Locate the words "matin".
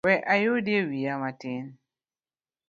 1.21-1.65